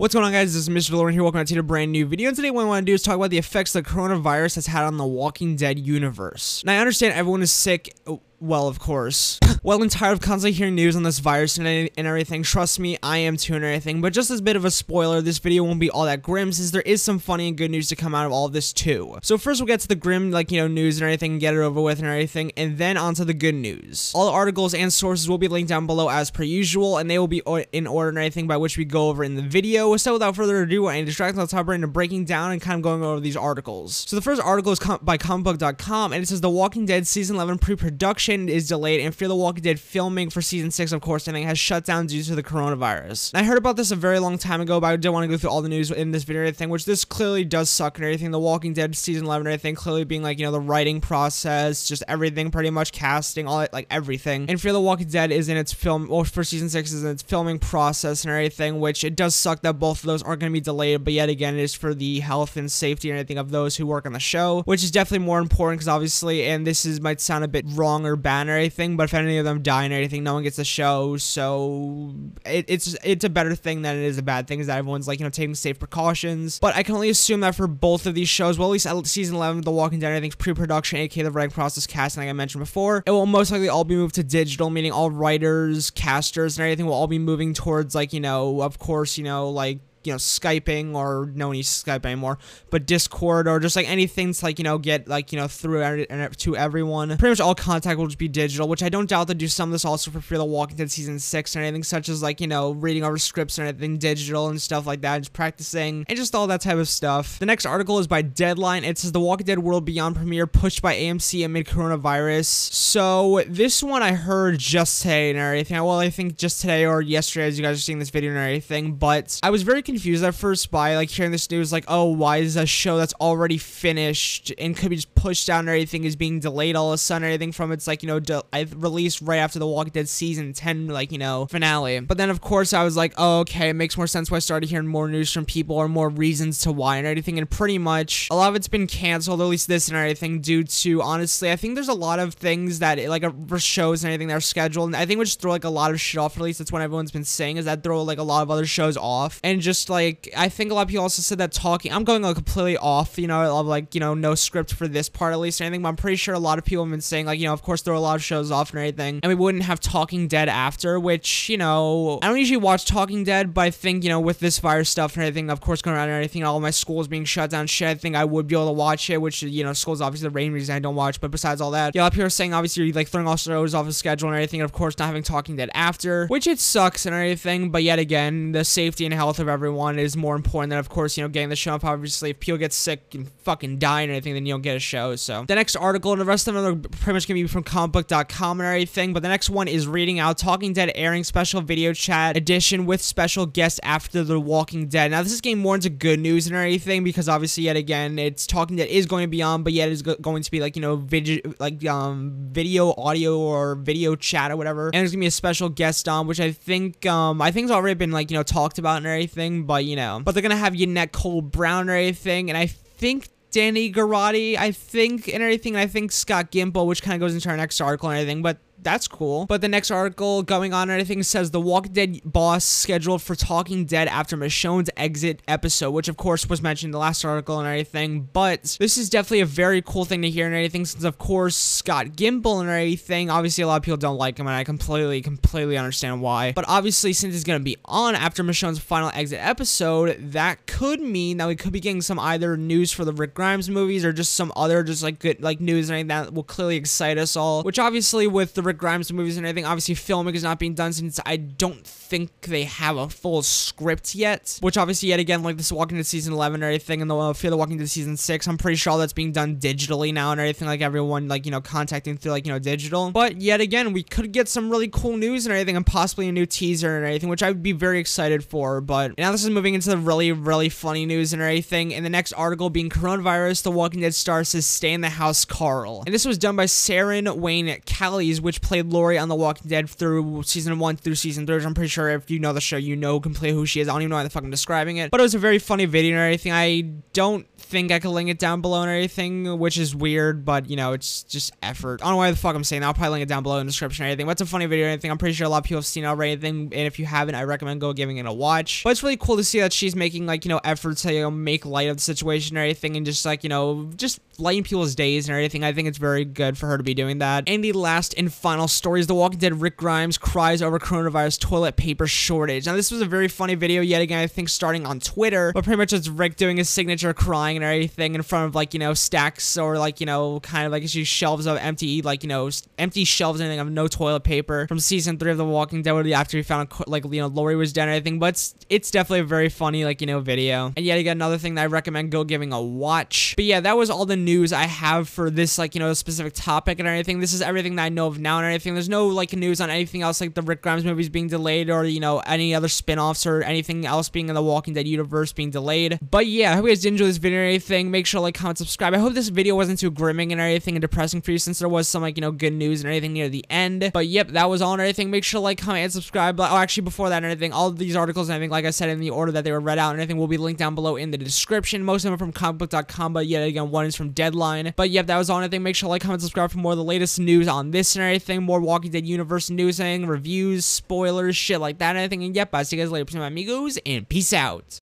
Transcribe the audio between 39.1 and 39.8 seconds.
Fear the Walking Dead